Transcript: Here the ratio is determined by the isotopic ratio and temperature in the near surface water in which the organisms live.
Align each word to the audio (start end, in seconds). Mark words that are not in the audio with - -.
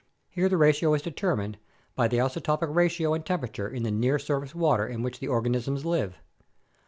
Here 0.31 0.49
the 0.49 0.57
ratio 0.57 0.95
is 0.95 1.03
determined 1.03 1.59
by 1.95 2.07
the 2.07 2.17
isotopic 2.19 2.73
ratio 2.73 3.13
and 3.13 3.23
temperature 3.23 3.69
in 3.69 3.83
the 3.83 3.91
near 3.91 4.17
surface 4.17 4.55
water 4.55 4.87
in 4.87 5.03
which 5.03 5.19
the 5.19 5.27
organisms 5.27 5.85
live. 5.85 6.17